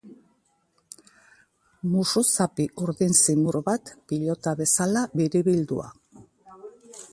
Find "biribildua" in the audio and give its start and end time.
5.21-5.89